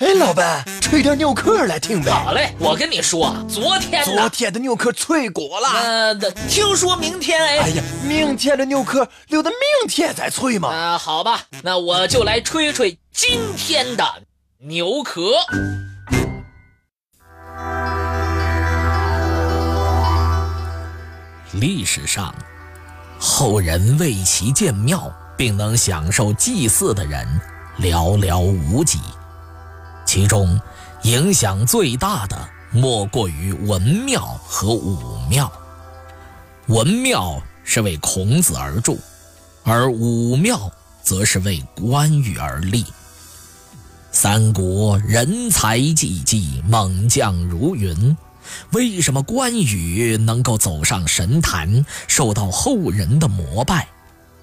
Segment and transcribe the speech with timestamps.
[0.00, 2.10] 哎，老板，吹点牛壳来听呗。
[2.10, 5.68] 好嘞，我跟你说，昨天昨天的牛壳吹过了。
[5.68, 6.14] 呃，
[6.48, 7.58] 听说明天哎。
[7.58, 10.70] 哎呀，明天的牛壳留到明天再吹嘛。
[10.70, 14.02] 啊，好吧，那我就来吹吹今天的
[14.60, 15.32] 牛壳。
[21.52, 22.34] 历史上，
[23.18, 27.28] 后人为其建庙并能享受祭祀的人
[27.78, 28.98] 寥寥无几。
[30.12, 30.60] 其中，
[31.04, 32.36] 影响最大的
[32.72, 35.52] 莫过于文庙和武庙。
[36.66, 38.98] 文庙是为孔子而筑，
[39.62, 40.68] 而武庙
[41.00, 42.84] 则是为关羽而立。
[44.10, 48.16] 三国人才济济，猛将如云，
[48.72, 53.86] 为什么关羽能够走上神坛，受到后人的膜拜？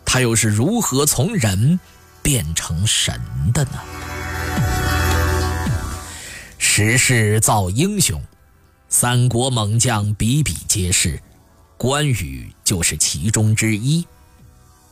[0.06, 1.78] 他又是如何从人
[2.22, 3.20] 变成神
[3.54, 4.17] 的呢？
[6.80, 8.22] 时势造英雄，
[8.88, 11.20] 三国猛将比比皆是，
[11.76, 14.06] 关羽就是其中之一。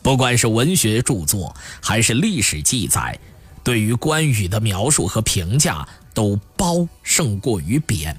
[0.01, 3.19] 不管是文学著作还是历史记载，
[3.63, 8.17] 对于关羽的描述和评价都褒胜过于贬。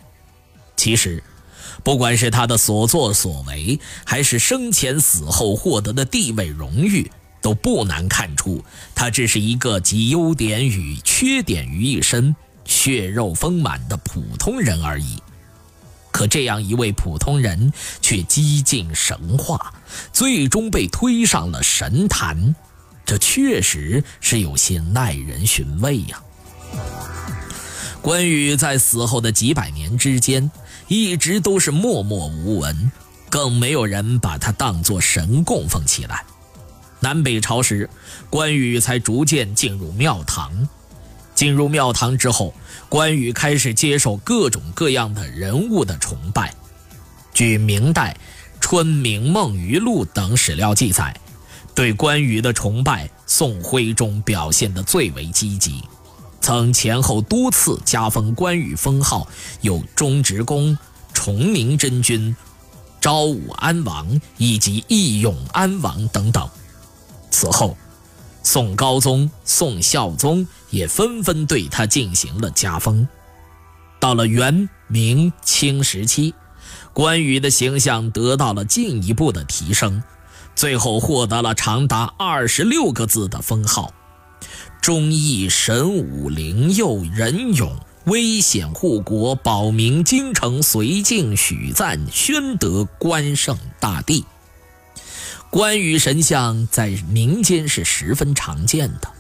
[0.77, 1.21] 其实，
[1.83, 7.11] 不管是他的所作所为，还是生前死后获得的地位荣誉，
[7.43, 12.37] 都不难看出，他只是一个集优点与缺点于一身。
[12.67, 15.23] 血肉丰满的普通人而已，
[16.11, 19.73] 可这样一位普通人却几近神话，
[20.13, 22.55] 最终被推上了神坛，
[23.05, 26.21] 这确实是有些耐人寻味呀。
[28.03, 30.51] 关羽在死后的几百年之间，
[30.87, 32.93] 一直都是默默无闻，
[33.29, 36.25] 更没有人把他当作神供奉起来。
[37.01, 37.91] 南北朝时，
[38.31, 40.69] 关羽才逐渐进入庙堂。
[41.37, 42.55] 进入庙堂之后，
[42.89, 46.53] 关羽开始接受各种各样的人物的崇拜。
[47.35, 48.17] 据明代
[48.61, 51.15] 《春明梦余录》等史料记载，
[51.75, 55.85] 对关羽的崇拜，宋徽宗表现得最为积极，
[56.41, 59.29] 曾前后多次加封关羽封号，
[59.61, 60.77] 有中直公、
[61.13, 62.35] 崇明真君、
[62.99, 66.49] 昭武安王以及义勇安王等等。
[67.31, 67.77] 此后。
[68.47, 73.09] 宋高宗、宋孝宗也纷纷对他进行了加封。
[73.99, 76.33] 到了元、明、清时期，
[76.93, 80.01] 关羽的形象得到了进一步的提升，
[80.55, 83.93] 最后获得了长达二十六个字的封号：
[84.81, 94.25] 忠义神武灵佑仁勇威显护国保民京城绥靖许赞宣德关圣大帝。
[95.51, 99.11] 关羽神像在民间是十分常见的，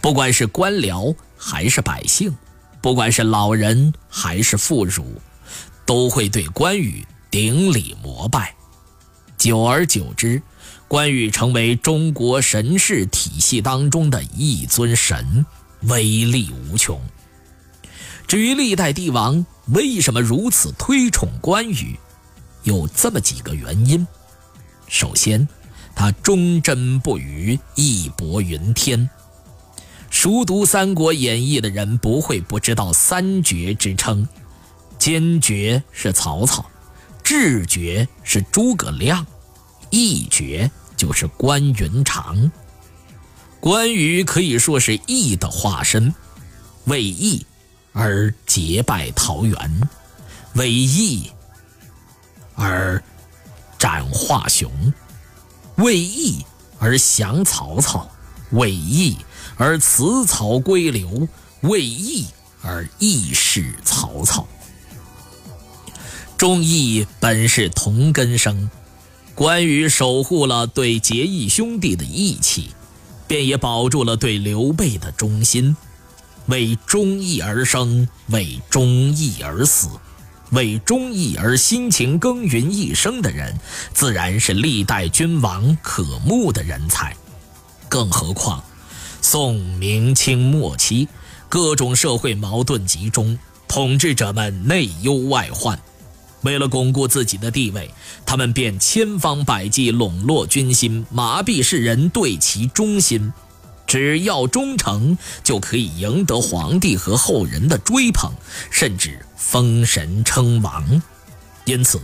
[0.00, 2.32] 不管是官僚还是百姓，
[2.80, 5.02] 不管是老人还是妇孺，
[5.84, 8.54] 都会对关羽顶礼膜拜。
[9.36, 10.40] 久而久之，
[10.86, 15.44] 关羽成为中国神事体系当中的一尊神，
[15.82, 17.00] 威力无穷。
[18.28, 21.98] 至于历代帝王为什么如此推崇关羽，
[22.62, 24.06] 有这么几个原因。
[24.88, 25.48] 首先，
[25.94, 29.08] 他忠贞不渝，义薄云天。
[30.10, 34.28] 熟读《三国演义》的人不会不知道三绝之称：
[34.98, 36.64] 坚决是曹操，
[37.24, 39.26] 智绝是诸葛亮，
[39.90, 42.50] 义绝就是关云长。
[43.58, 46.14] 关羽可以说是义的化身，
[46.84, 47.44] 为义
[47.92, 49.88] 而结拜桃园，
[50.54, 51.28] 为义
[52.54, 53.02] 而
[53.84, 54.72] 斩华雄。
[55.76, 56.42] 为义
[56.78, 58.10] 而降曹操，
[58.52, 59.18] 为义
[59.58, 61.28] 而辞曹归刘，
[61.60, 62.24] 为义
[62.62, 64.48] 而义释曹操。
[66.38, 68.70] 忠义本是同根生，
[69.34, 72.70] 关羽守护了对结义兄弟的义气，
[73.28, 75.76] 便也保住了对刘备的忠心。
[76.46, 79.90] 为忠义而生，为忠义而死。
[80.54, 83.54] 为忠义而辛勤耕耘一生的人，
[83.92, 87.14] 自然是历代君王渴慕的人才。
[87.88, 88.62] 更何况，
[89.20, 91.08] 宋、明、清末期，
[91.48, 95.78] 各种社会矛盾集中，统治者们内忧外患，
[96.42, 97.90] 为了巩固自己的地位，
[98.24, 103.32] 他们便千方百计笼络军心，麻痹世人对其忠心。
[103.86, 108.32] 只要忠诚，就可以赢得皇帝和后人的追捧，
[108.70, 111.02] 甚至封神称王。
[111.64, 112.00] 因此，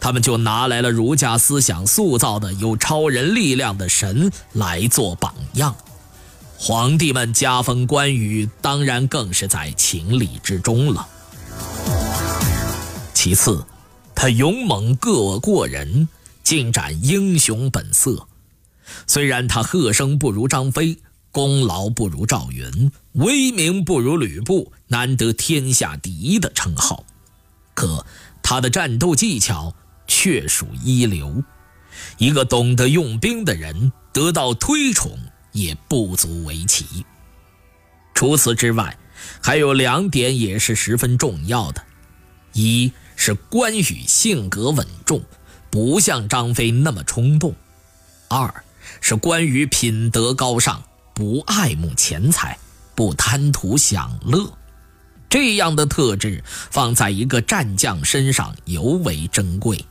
[0.00, 5.74] 他们就拿来了儒家思想塑造的有超人力量的神来做榜样。
[6.56, 11.06] 皇帝们加封关羽，当然更是在情理之中了。
[13.12, 13.64] 其次，
[14.14, 16.08] 他勇猛个过人，
[16.42, 18.26] 尽展英雄本色。
[19.06, 20.98] 虽然他喝声不如张飞，
[21.34, 27.04] 功劳不如赵云，威名不如吕布，难得天下第一的称号，
[27.74, 28.06] 可
[28.40, 29.74] 他的战斗技巧
[30.06, 31.42] 却属一流。
[32.18, 35.10] 一个懂得用兵的人得到推崇
[35.50, 37.04] 也不足为奇。
[38.14, 38.96] 除此之外，
[39.42, 41.82] 还有两点也是十分重要的：
[42.52, 45.20] 一是关羽性格稳重，
[45.68, 47.50] 不像张飞那么冲动；
[48.28, 48.62] 二
[49.00, 50.80] 是关羽品德高尚，
[51.14, 52.58] 不爱慕钱财，
[52.96, 54.52] 不贪图享乐。
[55.30, 59.84] 这样的特质放在一个战将身上尤为珍贵。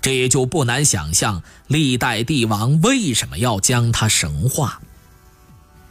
[0.00, 4.80] 这也就不难想象，历代帝王为什么要将他神化。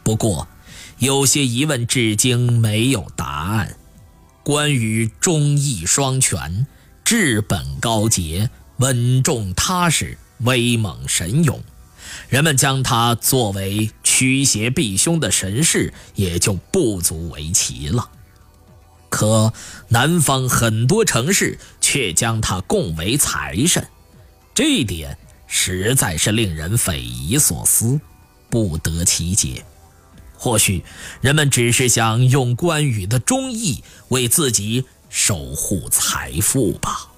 [0.02, 0.48] 不过，
[0.98, 3.76] 有些疑问至今没有答案。
[4.42, 6.66] 关羽忠义双全，
[7.04, 11.62] 治本高洁，稳重踏实，威猛神勇，
[12.28, 18.10] 人们将他作为驱邪避凶的神士，也就不足为奇了。
[19.08, 19.52] 可
[19.88, 23.86] 南方很多城市却将他供为财神。
[24.54, 25.16] 这一点
[25.46, 28.00] 实在是令人匪夷所思，
[28.50, 29.64] 不得其解。
[30.36, 30.84] 或许
[31.20, 37.08] 人们只是想用关羽的忠义为自己守护财富吧。